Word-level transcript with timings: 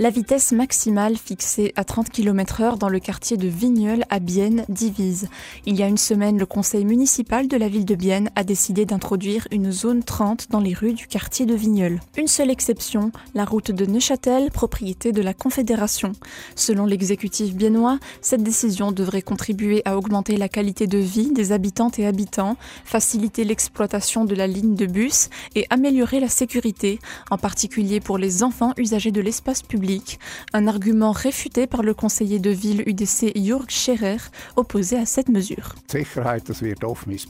La 0.00 0.10
vitesse 0.10 0.50
maximale 0.50 1.16
fixée 1.16 1.72
à 1.76 1.84
30 1.84 2.10
km 2.10 2.62
heure 2.62 2.78
dans 2.78 2.88
le 2.88 2.98
quartier 2.98 3.36
de 3.36 3.46
Vigneul 3.46 4.04
à 4.10 4.18
Bienne 4.18 4.64
divise. 4.68 5.28
Il 5.66 5.76
y 5.76 5.84
a 5.84 5.86
une 5.86 5.98
semaine, 5.98 6.36
le 6.36 6.46
conseil 6.46 6.84
municipal 6.84 7.46
de 7.46 7.56
la 7.56 7.68
ville 7.68 7.84
de 7.84 7.94
Bienne 7.94 8.28
a 8.34 8.42
décidé 8.42 8.86
d'introduire 8.86 9.46
une 9.52 9.70
zone 9.70 10.02
30 10.02 10.50
dans 10.50 10.58
les 10.58 10.74
rues 10.74 10.94
du 10.94 11.06
quartier 11.06 11.46
de 11.46 11.54
Vigneul. 11.54 12.00
Une 12.16 12.26
seule 12.26 12.50
exception, 12.50 13.12
la 13.36 13.44
route 13.44 13.70
de 13.70 13.86
Neuchâtel, 13.86 14.50
propriété 14.50 15.12
de 15.12 15.22
la 15.22 15.32
Confédération. 15.32 16.10
Selon 16.56 16.86
l'exécutif 16.86 17.54
biennois, 17.54 18.00
cette 18.20 18.42
décision 18.42 18.90
devrait 18.90 19.22
contribuer 19.22 19.82
à 19.84 19.96
augmenter 19.96 20.36
la 20.36 20.48
qualité 20.48 20.88
de 20.88 20.98
vie 20.98 21.30
des 21.30 21.52
habitantes 21.52 22.00
et 22.00 22.06
habitants, 22.06 22.56
faciliter 22.84 23.44
l'exploitation 23.44 24.24
de 24.24 24.34
la 24.34 24.48
ligne 24.48 24.74
de 24.74 24.86
bus 24.86 25.30
et 25.54 25.68
améliorer 25.70 26.18
la 26.18 26.28
sécurité, 26.28 26.98
en 27.30 27.38
particulier 27.38 28.00
pour 28.00 28.18
les 28.18 28.42
enfants 28.42 28.72
usagers 28.76 29.12
de 29.12 29.20
l'espace 29.20 29.62
public 29.62 29.83
un 30.52 30.66
argument 30.66 31.12
réfuté 31.12 31.66
par 31.66 31.82
le 31.82 31.94
conseiller 31.94 32.38
de 32.38 32.50
ville 32.50 32.82
UDC 32.86 33.32
Jörg 33.36 33.68
Scherer, 33.68 34.16
opposé 34.56 34.96
à 34.96 35.06
cette 35.06 35.28
mesure. 35.28 35.74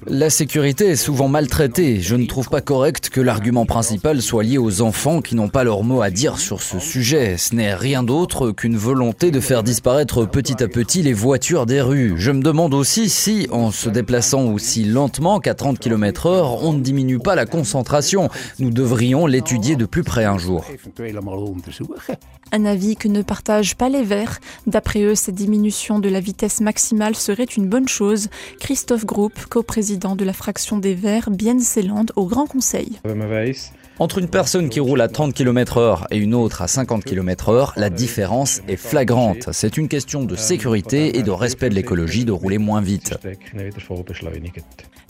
La 0.06 0.30
sécurité 0.30 0.88
est 0.88 0.96
souvent 0.96 1.28
maltraitée. 1.28 2.00
Je 2.00 2.16
ne 2.16 2.26
trouve 2.26 2.48
pas 2.48 2.60
correct 2.60 3.10
que 3.10 3.20
l'argument 3.20 3.66
principal 3.66 4.22
soit 4.22 4.44
lié 4.44 4.58
aux 4.58 4.82
enfants 4.82 5.20
qui 5.20 5.34
n'ont 5.34 5.48
pas 5.48 5.64
leur 5.64 5.82
mot 5.82 6.02
à 6.02 6.10
dire 6.10 6.38
sur 6.38 6.62
ce 6.62 6.78
sujet. 6.78 7.36
Ce 7.36 7.54
n'est 7.54 7.74
rien 7.74 8.02
d'autre 8.02 8.50
qu'une 8.50 8.76
volonté 8.76 9.30
de 9.30 9.40
faire 9.40 9.62
disparaître 9.62 10.24
petit 10.24 10.62
à 10.62 10.68
petit 10.68 11.02
les 11.02 11.12
voitures 11.12 11.66
des 11.66 11.80
rues. 11.80 12.14
Je 12.16 12.30
me 12.30 12.42
demande 12.42 12.74
aussi 12.74 13.08
si, 13.08 13.46
en 13.50 13.70
se 13.70 13.88
déplaçant 13.88 14.44
aussi 14.46 14.84
lentement 14.84 15.40
qu'à 15.40 15.54
30 15.54 15.78
km 15.78 16.26
heure, 16.26 16.62
on 16.62 16.72
ne 16.72 16.80
diminue 16.80 17.18
pas 17.18 17.34
la 17.34 17.46
concentration. 17.46 18.28
Nous 18.58 18.70
devrions 18.70 19.26
l'étudier 19.26 19.76
de 19.76 19.86
plus 19.86 20.04
près 20.04 20.24
un 20.24 20.38
jour. 20.38 20.64
Un 22.52 22.64
avis 22.64 22.96
que 22.96 23.08
ne 23.08 23.22
partagent 23.22 23.76
pas 23.76 23.88
les 23.88 24.02
Verts. 24.02 24.40
D'après 24.66 25.02
eux, 25.02 25.14
cette 25.14 25.34
diminution 25.34 25.98
de 25.98 26.08
la 26.08 26.20
vitesse 26.20 26.60
maximale 26.60 27.16
serait 27.16 27.44
une 27.44 27.68
bonne 27.68 27.88
chose. 27.88 28.28
Christophe 28.60 29.04
Group, 29.04 29.46
coprésident 29.48 30.16
de 30.16 30.24
la 30.24 30.32
fraction 30.32 30.78
des 30.78 30.94
Verts 30.94 31.30
Bienne-Zélande 31.30 32.12
au 32.16 32.26
Grand 32.26 32.46
Conseil. 32.46 33.00
Entre 34.00 34.18
une 34.18 34.28
personne 34.28 34.70
qui 34.70 34.80
roule 34.80 35.00
à 35.00 35.08
30 35.08 35.34
km 35.34 35.78
heure 35.78 36.06
et 36.10 36.16
une 36.16 36.34
autre 36.34 36.62
à 36.62 36.68
50 36.68 37.04
km 37.04 37.50
heure, 37.50 37.72
la 37.76 37.90
différence 37.90 38.60
est 38.66 38.76
flagrante. 38.76 39.50
C'est 39.52 39.76
une 39.76 39.86
question 39.86 40.24
de 40.24 40.34
sécurité 40.34 41.16
et 41.16 41.22
de 41.22 41.30
respect 41.30 41.68
de 41.68 41.76
l'écologie 41.76 42.24
de 42.24 42.32
rouler 42.32 42.58
moins 42.58 42.80
vite. 42.80 43.16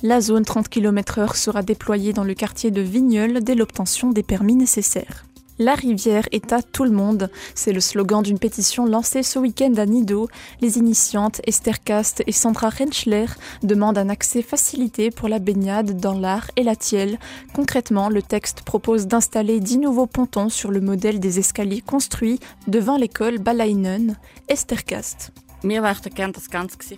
La 0.03 0.21
zone 0.21 0.45
30 0.45 0.69
km 0.69 1.19
heure 1.19 1.37
sera 1.37 1.63
déployée 1.63 2.13
dans 2.13 2.25
le 2.25 2.35
quartier 2.35 2.71
de 2.71 2.83
Vigneul 2.83 3.43
dès 3.43 3.55
l'obtention 3.55 4.11
des 4.11 4.23
permis 4.23 4.55
nécessaires. 4.55 5.25
La 5.61 5.75
rivière 5.75 6.29
est 6.33 6.53
à 6.53 6.63
tout 6.63 6.83
le 6.83 6.91
monde. 6.91 7.31
C'est 7.55 7.73
le 7.73 7.81
slogan 7.81 8.23
d'une 8.23 8.41
pétition 8.41 8.87
lancée 8.87 9.23
ce 9.23 9.39
week-end 9.39 9.75
à 9.77 9.87
Nido. 9.87 10.29
Les 10.61 10.79
initiantes 10.79 11.41
Esther 11.47 11.83
Cast 11.85 12.25
et 12.27 12.33
Sandra 12.33 12.71
Renschler 12.71 13.27
demandent 13.63 13.99
un 13.99 14.09
accès 14.09 14.43
facilité 14.43 15.13
pour 15.13 15.29
la 15.29 15.39
baignade 15.39 16.01
dans 16.01 16.19
l'art 16.19 16.51
et 16.57 16.65
la 16.65 16.75
tielle. 16.75 17.21
Concrètement, 17.55 18.09
le 18.09 18.21
texte 18.21 18.63
propose 18.63 19.07
d'installer 19.07 19.61
dix 19.61 19.79
nouveaux 19.79 20.07
pontons 20.07 20.49
sur 20.49 20.73
le 20.73 20.81
modèle 20.81 21.21
des 21.21 21.39
escaliers 21.39 21.83
construits 21.83 22.41
devant 22.67 22.97
l'école 22.97 23.39
Balainen. 23.39 24.17
Esther 24.49 24.85
Cast. 24.85 25.33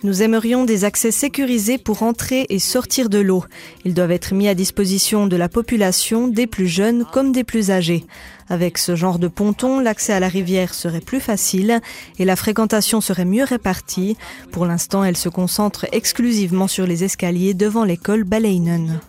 Nous 0.03 0.21
aimerions 0.21 0.65
des 0.65 0.83
accès 0.83 1.11
sécurisés 1.11 1.77
pour 1.77 2.03
entrer 2.03 2.45
et 2.49 2.59
sortir 2.59 3.09
de 3.09 3.19
l'eau. 3.19 3.43
Ils 3.85 3.93
doivent 3.93 4.11
être 4.11 4.33
mis 4.33 4.47
à 4.47 4.55
disposition 4.55 5.27
de 5.27 5.35
la 5.35 5.49
population, 5.49 6.27
des 6.27 6.47
plus 6.47 6.67
jeunes 6.67 7.05
comme 7.05 7.31
des 7.31 7.43
plus 7.43 7.71
âgés. 7.71 8.05
Avec 8.49 8.77
ce 8.77 8.95
genre 8.95 9.19
de 9.19 9.27
ponton, 9.27 9.79
l'accès 9.79 10.13
à 10.13 10.19
la 10.19 10.27
rivière 10.27 10.73
serait 10.73 11.01
plus 11.01 11.19
facile 11.19 11.81
et 12.19 12.25
la 12.25 12.35
fréquentation 12.35 13.01
serait 13.01 13.25
mieux 13.25 13.43
répartie. 13.43 14.17
Pour 14.51 14.65
l'instant, 14.65 15.03
elle 15.03 15.17
se 15.17 15.29
concentre 15.29 15.85
exclusivement 15.91 16.67
sur 16.67 16.87
les 16.87 17.03
escaliers 17.03 17.53
devant 17.53 17.83
l'école 17.83 18.23
Baleinen. 18.23 18.99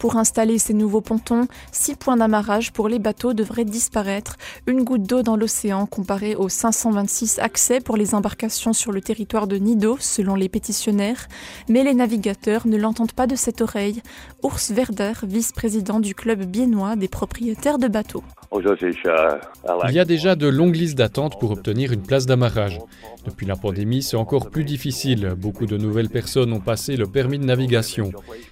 Pour 0.00 0.16
installer 0.16 0.58
ces 0.58 0.72
nouveaux 0.72 1.02
pontons, 1.02 1.46
six 1.72 1.94
points 1.94 2.16
d'amarrage 2.16 2.72
pour 2.72 2.88
les 2.88 2.98
bateaux 2.98 3.34
devraient 3.34 3.66
disparaître, 3.66 4.36
une 4.66 4.82
goutte 4.82 5.02
d'eau 5.02 5.22
dans 5.22 5.36
l'océan 5.36 5.84
comparée 5.84 6.34
aux 6.34 6.48
526 6.48 7.38
accès 7.38 7.80
pour 7.80 7.98
les 7.98 8.14
embarcations 8.14 8.72
sur 8.72 8.92
le 8.92 9.02
territoire 9.02 9.46
de 9.46 9.56
Nido, 9.56 9.98
selon 10.00 10.36
les 10.36 10.48
pétitionnaires. 10.48 11.28
Mais 11.68 11.84
les 11.84 11.92
navigateurs 11.92 12.66
ne 12.66 12.78
l'entendent 12.78 13.12
pas 13.12 13.26
de 13.26 13.36
cette 13.36 13.60
oreille. 13.60 14.00
Urs 14.42 14.70
Werder, 14.70 15.12
vice-président 15.22 16.00
du 16.00 16.14
club 16.14 16.46
biennois 16.46 16.96
des 16.96 17.08
propriétaires 17.08 17.78
de 17.78 17.88
bateaux. 17.88 18.24
Il 18.52 19.94
y 19.94 19.98
a 20.00 20.04
déjà 20.06 20.34
de 20.34 20.48
longues 20.48 20.76
listes 20.76 20.96
d'attente 20.96 21.38
pour 21.38 21.50
obtenir 21.50 21.92
une 21.92 22.02
place 22.02 22.24
d'amarrage. 22.24 22.80
Depuis 23.26 23.46
la 23.46 23.54
pandémie, 23.54 24.02
c'est 24.02 24.16
encore 24.16 24.48
plus 24.48 24.64
difficile. 24.64 25.34
Beaucoup 25.36 25.66
de 25.66 25.76
nouvelles 25.76 26.08
personnes 26.08 26.54
ont 26.54 26.60
passé 26.60 26.96
le 26.96 27.06
permis 27.06 27.38
de 27.38 27.44
navigation. 27.44 28.10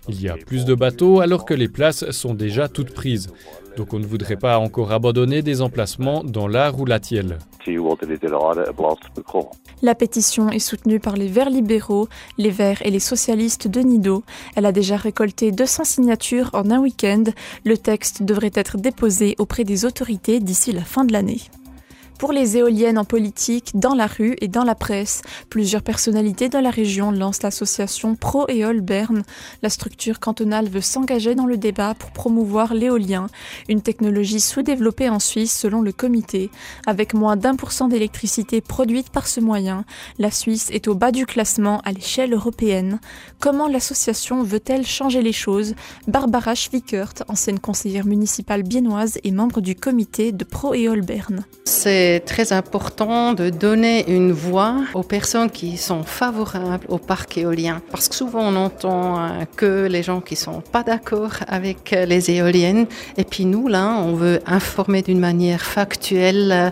Il 0.09 0.20
y 0.20 0.28
a 0.28 0.36
plus 0.36 0.66
de 0.66 0.75
bateaux 0.75 1.20
alors 1.20 1.38
que 1.44 1.54
les 1.54 1.69
places 1.69 2.10
sont 2.10 2.34
déjà 2.34 2.69
toutes 2.69 2.93
prises. 2.93 3.28
Donc 3.76 3.94
on 3.94 3.99
ne 3.99 4.06
voudrait 4.06 4.37
pas 4.37 4.59
encore 4.59 4.93
abandonner 4.93 5.43
des 5.43 5.62
emplacements 5.62 6.25
dans 6.25 6.49
l'art 6.49 6.81
ou 6.81 6.84
la. 6.84 6.99
La 9.82 9.94
pétition 9.94 10.50
est 10.50 10.59
soutenue 10.59 11.00
par 11.00 11.16
les 11.16 11.28
Verts 11.28 11.50
libéraux, 11.50 12.09
les 12.38 12.50
Verts 12.50 12.84
et 12.84 12.91
les 12.91 12.98
socialistes 12.98 13.69
de 13.69 13.81
Nido. 13.81 14.25
Elle 14.56 14.66
a 14.66 14.72
déjà 14.72 14.97
récolté 14.97 15.53
200 15.53 15.84
signatures 15.84 16.50
en 16.54 16.71
un 16.71 16.81
week-end. 16.81 17.25
Le 17.65 17.77
texte 17.77 18.22
devrait 18.22 18.50
être 18.54 18.78
déposé 18.78 19.37
auprès 19.38 19.65
des 19.65 19.84
autorités 19.84 20.41
d'ici 20.41 20.72
la 20.72 20.82
fin 20.82 21.04
de 21.04 21.12
l'année. 21.12 21.43
Pour 22.18 22.32
les 22.32 22.56
éoliennes 22.56 22.98
en 22.98 23.04
politique, 23.04 23.70
dans 23.74 23.94
la 23.94 24.08
rue 24.08 24.36
et 24.40 24.48
dans 24.48 24.64
la 24.64 24.74
presse, 24.74 25.22
plusieurs 25.50 25.82
personnalités 25.82 26.48
de 26.48 26.58
la 26.58 26.70
région 26.70 27.12
lancent 27.12 27.44
l'association 27.44 28.16
Pro-Éole 28.16 28.80
Berne. 28.80 29.22
La 29.62 29.70
structure 29.70 30.18
cantonale 30.18 30.68
veut 30.68 30.80
s'engager 30.80 31.36
dans 31.36 31.46
le 31.46 31.56
débat 31.56 31.94
pour 31.94 32.10
promouvoir 32.10 32.74
l'éolien, 32.74 33.28
une 33.68 33.82
technologie 33.82 34.40
sous-développée 34.40 35.08
en 35.08 35.20
Suisse 35.20 35.56
selon 35.56 35.80
le 35.80 35.92
comité. 35.92 36.50
Avec 36.86 37.14
moins 37.14 37.36
d'un 37.36 37.54
pour 37.54 37.70
cent 37.70 37.86
d'électricité 37.86 38.60
produite 38.60 39.10
par 39.10 39.28
ce 39.28 39.38
moyen, 39.38 39.84
la 40.18 40.32
Suisse 40.32 40.70
est 40.72 40.88
au 40.88 40.96
bas 40.96 41.12
du 41.12 41.24
classement 41.24 41.80
à 41.84 41.92
l'échelle 41.92 42.34
européenne. 42.34 42.98
Comment 43.38 43.68
l'association 43.68 44.42
veut-elle 44.42 44.84
changer 44.84 45.22
les 45.22 45.32
choses? 45.32 45.76
Barbara 46.08 46.56
Schwickert, 46.56 47.14
ancienne 47.28 47.60
conseillère 47.60 48.06
municipale 48.06 48.64
biennoise 48.64 49.18
et 49.22 49.30
membre 49.30 49.60
du 49.60 49.76
comité 49.76 50.32
de 50.32 50.42
Pro-Éole 50.42 51.02
Berne 51.02 51.44
c'est 51.78 52.07
très 52.24 52.52
important 52.52 53.34
de 53.34 53.50
donner 53.50 54.10
une 54.10 54.32
voix 54.32 54.76
aux 54.94 55.02
personnes 55.02 55.50
qui 55.50 55.76
sont 55.76 56.02
favorables 56.02 56.86
au 56.88 56.98
parc 56.98 57.38
éolien. 57.38 57.80
Parce 57.91 58.08
que 58.08 58.14
souvent 58.14 58.42
on 58.42 58.56
entend 58.56 59.19
euh, 59.19 59.44
que 59.56 59.86
les 59.86 60.02
gens 60.02 60.20
qui 60.20 60.36
sont 60.36 60.60
pas 60.60 60.82
d'accord 60.82 61.34
avec 61.47 61.92
euh, 61.92 62.04
les 62.04 62.30
éoliennes. 62.30 62.86
Et 63.16 63.24
puis 63.24 63.44
nous, 63.44 63.68
là, 63.68 63.97
on 63.98 64.14
veut 64.14 64.41
informer 64.47 65.02
d'une 65.02 65.20
manière 65.20 65.62
factuelle, 65.62 66.52
euh, 66.52 66.70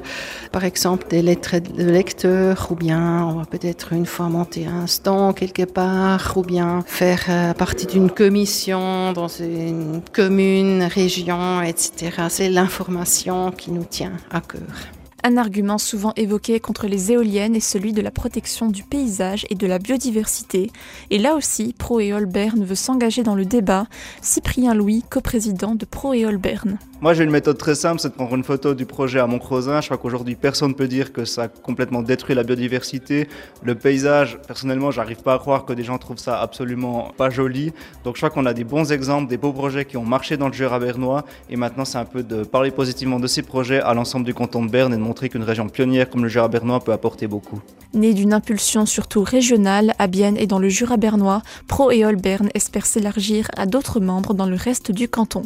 par 0.53 0.65
exemple 0.65 1.07
des 1.09 1.23
lettres 1.23 1.59
de 1.59 1.85
lecteurs, 1.85 2.69
ou 2.71 2.75
bien 2.75 3.25
on 3.27 3.39
va 3.41 3.47
peut-être 3.47 3.93
une 3.93 4.07
fois 4.07 4.29
monter 4.29 4.67
un 4.67 4.87
stand 4.87 5.35
quelque 5.35 5.65
part, 5.65 6.33
ou 6.37 6.43
bien 6.43 6.85
faire 6.87 7.55
partie 7.57 7.87
d'une 7.87 8.11
commission 8.11 9.13
dans 9.13 9.29
une 9.29 10.01
commune, 10.13 10.83
région, 10.85 11.63
etc. 11.63 12.11
C'est 12.29 12.51
l'information 12.51 13.51
qui 13.51 13.71
nous 13.71 13.85
tient 13.85 14.13
à 14.31 14.41
cœur. 14.41 14.97
Un 15.29 15.39
argument 15.39 15.79
souvent 15.79 16.13
évoqué 16.15 16.61
contre 16.61 16.87
les 16.87 17.11
éoliennes 17.11 17.57
est 17.57 17.61
celui 17.61 17.93
de 17.93 18.01
la 18.01 18.13
protection 18.13 18.69
du 18.69 18.85
paysage 18.85 19.45
et 19.51 19.57
de 19.57 19.67
la 19.67 19.81
biodiversité. 19.81 20.71
Et 21.11 21.19
là 21.19 21.35
aussi, 21.35 21.75
Pro-Éole 21.77 22.27
Berne 22.27 22.65
veut 22.65 22.77
s'engager 22.77 23.25
dans 23.25 23.35
le 23.35 23.45
débat. 23.45 23.89
Cyprien 24.23 24.73
Louis, 24.73 25.03
coprésident 25.11 25.75
de 25.75 25.85
Pro-Éole 25.85 26.37
Berne. 26.37 26.79
Moi, 27.03 27.13
j'ai 27.13 27.25
une 27.25 27.31
méthode 27.31 27.59
très 27.59 27.75
simple, 27.75 28.01
c'est 28.01 28.09
de 28.09 28.15
prendre 28.15 28.35
une 28.35 28.43
photo 28.43 28.73
du 28.73 28.87
projet 28.87 29.19
à 29.21 29.27
Montcrosin. 29.27 29.83
Je 29.83 29.87
crois 29.87 29.99
qu'aujourd'hui, 29.99 30.35
personne 30.35 30.71
ne 30.71 30.75
peut 30.75 30.89
dire 30.89 31.13
que 31.13 31.27
ça 31.27 31.43
a 31.43 31.49
complètement 31.49 32.01
détruit 32.01 32.35
la 32.35 32.43
biodiversité. 32.43 33.29
Le 33.63 33.75
paysage, 33.75 34.39
personnellement, 34.47 34.91
j'arrive 34.91 35.19
pas 35.19 35.35
à 35.35 35.39
croire 35.39 35.67
que 35.67 35.75
des 35.75 35.85
gens 35.85 35.99
trouvent 35.99 36.17
ça 36.17 36.41
absolument 36.41 37.13
pas 37.19 37.29
joli. 37.29 37.75
Donc, 38.05 38.17
je 38.17 38.21
crois 38.21 38.31
qu'on 38.31 38.47
a 38.47 38.55
des 38.55 38.65
bons 38.65 38.93
exemples, 38.93 39.29
des 39.29 39.37
beaux 39.37 39.53
projets 39.53 39.85
qui 39.85 39.99
ont 39.99 40.07
marché 40.07 40.39
dans 40.39 40.49
le 40.49 40.55
Jura 40.55 40.79
bernois. 40.79 41.27
Et 41.51 41.57
maintenant, 41.57 41.85
c'est 41.85 41.99
un 41.99 42.07
peu 42.07 42.23
de 42.23 42.45
parler 42.45 42.71
positivement 42.71 43.21
de 43.21 43.27
ces 43.27 43.43
projets 43.43 43.83
à 43.83 43.93
l'ensemble 43.93 44.25
du 44.25 44.33
canton 44.33 44.65
de 44.65 44.71
Berne 44.71 44.95
et 44.95 44.97
de 44.97 45.03
montrer 45.03 45.29
qu'une 45.29 45.45
région 45.45 45.69
pionnière 45.69 46.09
comme 46.09 46.23
le 46.23 46.31
Jura 46.31 46.49
bernois 46.49 46.81
peut 46.81 46.93
apporter 46.93 47.27
beaucoup. 47.27 47.61
Né 47.93 48.15
d'une 48.15 48.33
impulsion 48.33 48.87
surtout 48.87 49.23
régionale 49.23 49.93
à 49.99 50.07
Bienne 50.07 50.39
et 50.39 50.47
dans 50.47 50.59
le 50.59 50.71
Jura 50.71 50.97
bernois, 50.97 51.43
Pro 51.69 51.91
Éole 51.91 52.17
Berne 52.17 52.49
espère 52.55 52.87
s'élargir 52.87 53.49
à 53.55 53.67
d'autres 53.67 54.01
membres 54.01 54.33
dans 54.33 54.47
le 54.47 54.57
reste 54.57 54.93
du 54.93 55.09
canton. 55.09 55.43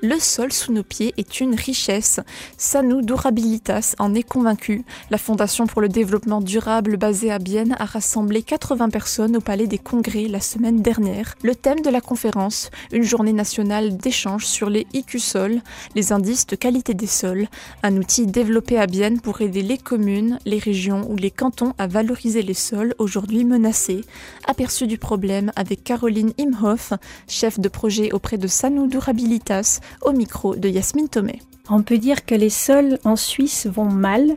Le 0.00 0.20
sol 0.20 0.52
sous 0.52 0.72
nos 0.72 0.84
pieds 0.84 1.12
est 1.16 1.40
une 1.40 1.56
richesse. 1.56 2.20
Sanu 2.56 3.02
Durabilitas 3.02 3.96
en 3.98 4.14
est 4.14 4.22
convaincu. 4.22 4.84
La 5.10 5.18
Fondation 5.18 5.66
pour 5.66 5.80
le 5.80 5.88
développement 5.88 6.40
durable 6.40 6.96
basée 6.96 7.32
à 7.32 7.40
Bienne 7.40 7.74
a 7.80 7.84
rassemblé 7.84 8.44
80 8.44 8.90
personnes 8.90 9.36
au 9.36 9.40
Palais 9.40 9.66
des 9.66 9.78
Congrès 9.78 10.28
la 10.28 10.38
semaine 10.38 10.82
dernière. 10.82 11.34
Le 11.42 11.56
thème 11.56 11.80
de 11.80 11.90
la 11.90 12.00
conférence, 12.00 12.70
une 12.92 13.02
journée 13.02 13.32
nationale 13.32 13.96
d'échange 13.96 14.46
sur 14.46 14.70
les 14.70 14.86
IQ-sols, 14.92 15.62
les 15.96 16.12
indices 16.12 16.46
de 16.46 16.54
qualité 16.54 16.94
des 16.94 17.08
sols, 17.08 17.48
un 17.82 17.96
outil 17.96 18.28
développé 18.28 18.78
à 18.78 18.86
Bienne 18.86 19.20
pour 19.20 19.40
aider 19.40 19.62
les 19.62 19.78
communes, 19.78 20.38
les 20.44 20.58
régions 20.58 21.10
ou 21.10 21.16
les 21.16 21.32
cantons 21.32 21.74
à 21.76 21.88
valoriser 21.88 22.42
les 22.42 22.54
sols 22.54 22.94
aujourd'hui 22.98 23.44
menacés. 23.44 24.04
Aperçu 24.46 24.86
du 24.86 24.96
problème 24.96 25.50
avec 25.56 25.82
Caroline 25.82 26.34
Imhoff, 26.38 26.92
chef 27.26 27.58
de 27.58 27.68
projet 27.68 28.12
auprès 28.12 28.38
de 28.38 28.46
Sanu 28.46 28.86
Durabilitas, 28.86 29.80
au 30.02 30.12
micro 30.12 30.56
de 30.56 30.68
Yasmine 30.68 31.08
Tomé. 31.08 31.42
On 31.70 31.82
peut 31.82 31.98
dire 31.98 32.24
que 32.24 32.34
les 32.34 32.50
sols 32.50 32.98
en 33.04 33.16
Suisse 33.16 33.66
vont 33.66 33.90
mal. 33.90 34.36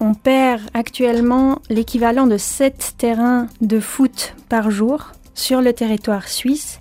On 0.00 0.14
perd 0.14 0.62
actuellement 0.74 1.60
l'équivalent 1.70 2.26
de 2.26 2.36
7 2.36 2.94
terrains 2.98 3.46
de 3.60 3.80
foot 3.80 4.34
par 4.48 4.70
jour 4.70 5.12
sur 5.34 5.60
le 5.60 5.72
territoire 5.72 6.28
suisse. 6.28 6.80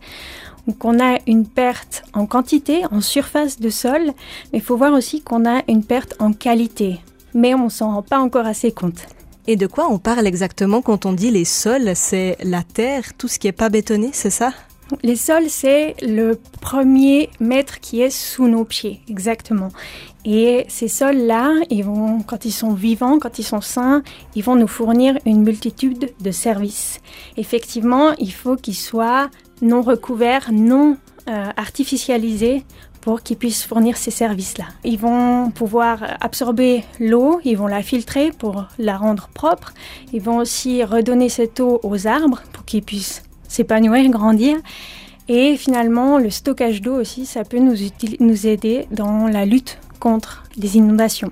Donc 0.68 0.84
on 0.84 1.00
a 1.00 1.20
une 1.28 1.46
perte 1.48 2.04
en 2.14 2.26
quantité, 2.26 2.84
en 2.92 3.02
surface 3.02 3.60
de 3.60 3.70
sol, 3.70 4.06
mais 4.52 4.60
il 4.60 4.62
faut 4.62 4.78
voir 4.78 4.94
aussi 4.94 5.22
qu'on 5.22 5.48
a 5.48 5.62
une 5.68 5.84
perte 5.84 6.16
en 6.20 6.34
qualité. 6.34 7.00
Mais 7.34 7.54
on 7.54 7.70
s'en 7.70 7.94
rend 7.94 8.02
pas 8.02 8.20
encore 8.20 8.48
assez 8.48 8.72
compte. 8.72 9.08
Et 9.48 9.58
de 9.58 9.68
quoi 9.68 9.88
on 9.92 10.00
parle 10.00 10.26
exactement 10.26 10.82
quand 10.82 11.06
on 11.06 11.14
dit 11.14 11.30
les 11.30 11.46
sols? 11.46 11.92
C'est 11.96 12.38
la 12.44 12.64
terre, 12.64 13.16
tout 13.18 13.28
ce 13.28 13.38
qui 13.38 13.48
n'est 13.48 13.52
pas 13.52 13.70
bétonné, 13.70 14.10
c'est 14.12 14.32
ça? 14.32 14.54
Les 15.02 15.16
sols, 15.16 15.50
c'est 15.50 15.96
le 16.02 16.40
premier 16.62 17.30
mètre 17.40 17.80
qui 17.80 18.02
est 18.02 18.10
sous 18.10 18.48
nos 18.48 18.66
pieds, 18.66 19.02
exactement. 19.10 19.70
Et 20.26 20.66
ces 20.70 20.88
sols-là, 20.88 21.52
quand 22.28 22.46
ils 22.46 22.52
sont 22.52 22.74
vivants, 22.74 23.20
quand 23.20 23.40
ils 23.40 23.44
sont 23.44 23.62
sains, 23.62 24.04
ils 24.36 24.44
vont 24.44 24.56
nous 24.56 24.68
fournir 24.68 25.18
une 25.26 25.44
multitude 25.44 26.12
de 26.20 26.32
services. 26.32 27.00
Effectivement, 27.38 28.14
il 28.18 28.32
faut 28.32 28.56
qu'ils 28.56 28.76
soient 28.76 29.30
non 29.62 29.82
recouverts, 29.82 30.52
non 30.52 30.98
euh, 31.28 31.50
artificialisés 31.58 32.64
pour 33.02 33.22
qu'ils 33.22 33.38
puissent 33.38 33.64
fournir 33.64 33.98
ces 33.98 34.10
services-là. 34.10 34.66
Ils 34.84 34.98
vont 34.98 35.52
pouvoir 35.52 36.04
absorber 36.22 36.84
l'eau, 37.00 37.40
ils 37.44 37.56
vont 37.56 37.68
la 37.68 37.84
filtrer 37.84 38.32
pour 38.32 38.66
la 38.80 38.98
rendre 38.98 39.30
propre, 39.34 39.74
ils 40.12 40.22
vont 40.22 40.38
aussi 40.38 40.84
redonner 40.84 41.30
cette 41.30 41.60
eau 41.60 41.80
aux 41.84 42.08
arbres 42.08 42.42
pour 42.52 42.66
qu'ils 42.66 42.82
puissent 42.82 43.22
s'épanouir, 43.56 44.10
grandir. 44.10 44.58
Et 45.28 45.58
finalement, 45.58 46.20
le 46.20 46.30
stockage 46.30 46.82
d'eau 46.82 47.00
aussi, 47.00 47.26
ça 47.26 47.44
peut 47.44 47.58
nous, 47.58 48.48
aider 48.48 48.88
dans 48.92 49.28
la 49.28 49.46
lutte 49.46 49.80
contre 50.00 50.44
les 50.58 50.78
inondations, 50.78 51.32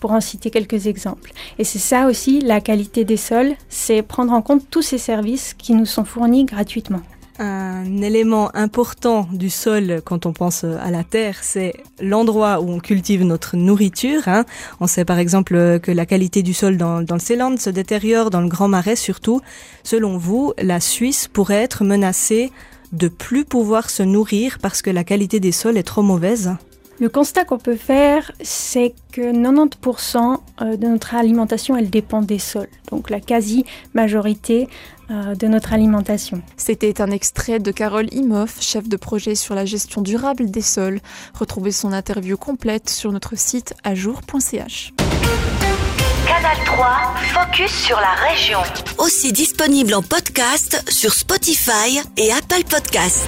pour 0.00 0.12
en 0.12 0.20
citer 0.20 0.50
quelques 0.50 0.86
exemples. 0.86 1.32
Et 1.58 1.64
c'est 1.64 1.78
ça 1.78 2.06
aussi, 2.06 2.40
la 2.40 2.60
qualité 2.60 3.04
des 3.04 3.16
sols, 3.16 3.54
c'est 3.68 4.02
prendre 4.02 4.32
en 4.32 4.42
compte 4.42 4.68
tous 4.70 4.82
ces 4.82 4.98
services 4.98 5.54
qui 5.54 5.72
nous 5.72 5.86
sont 5.86 6.04
fournis 6.04 6.44
gratuitement. 6.44 7.00
Un 7.42 8.02
élément 8.02 8.54
important 8.54 9.26
du 9.32 9.48
sol 9.48 10.02
quand 10.04 10.26
on 10.26 10.34
pense 10.34 10.64
à 10.64 10.90
la 10.90 11.04
terre, 11.04 11.38
c'est 11.40 11.72
l'endroit 11.98 12.60
où 12.60 12.68
on 12.68 12.80
cultive 12.80 13.24
notre 13.24 13.56
nourriture. 13.56 14.28
Hein. 14.28 14.44
On 14.78 14.86
sait 14.86 15.06
par 15.06 15.18
exemple 15.18 15.80
que 15.80 15.90
la 15.90 16.04
qualité 16.04 16.42
du 16.42 16.52
sol 16.52 16.76
dans, 16.76 17.00
le 17.00 17.18
Ceyland 17.18 17.56
se 17.56 17.70
détériore, 17.70 18.28
dans 18.28 18.42
le 18.42 18.48
Grand 18.48 18.68
Marais 18.68 18.94
surtout. 18.94 19.40
Selon 19.84 20.18
vous, 20.18 20.52
la 20.58 20.80
Suisse 20.80 21.28
pourrait 21.28 21.62
être 21.62 21.82
menacée 21.82 22.52
de 22.92 23.08
plus 23.08 23.46
pouvoir 23.46 23.88
se 23.88 24.02
nourrir 24.02 24.58
parce 24.60 24.82
que 24.82 24.90
la 24.90 25.02
qualité 25.02 25.40
des 25.40 25.52
sols 25.52 25.78
est 25.78 25.82
trop 25.82 26.02
mauvaise? 26.02 26.54
Le 27.00 27.08
constat 27.08 27.46
qu'on 27.46 27.56
peut 27.56 27.76
faire, 27.76 28.30
c'est 28.42 28.92
que 29.12 29.32
90% 29.32 30.36
euh, 30.60 30.76
de 30.76 30.86
notre 30.86 31.14
alimentation, 31.14 31.74
elle 31.74 31.88
dépend 31.88 32.20
des 32.20 32.38
sols. 32.38 32.68
Donc 32.90 33.08
la 33.08 33.20
quasi-majorité 33.20 34.68
de 35.10 35.46
notre 35.46 35.72
alimentation. 35.72 36.42
C'était 36.56 37.00
un 37.00 37.10
extrait 37.10 37.58
de 37.58 37.70
Carole 37.70 38.12
Imoff, 38.12 38.60
chef 38.60 38.88
de 38.88 38.96
projet 38.96 39.34
sur 39.34 39.54
la 39.54 39.64
gestion 39.64 40.02
durable 40.02 40.50
des 40.50 40.62
sols. 40.62 41.00
Retrouvez 41.34 41.72
son 41.72 41.92
interview 41.92 42.36
complète 42.36 42.88
sur 42.88 43.10
notre 43.12 43.36
site 43.36 43.74
ajour.ch. 43.84 44.92
Canal 46.26 46.56
3, 46.64 47.14
focus 47.34 47.72
sur 47.72 47.96
la 47.96 48.12
région. 48.28 48.60
Aussi 48.98 49.32
disponible 49.32 49.94
en 49.94 50.02
podcast 50.02 50.82
sur 50.88 51.12
Spotify 51.12 52.00
et 52.16 52.30
Apple 52.32 52.64
Podcast. 52.68 53.26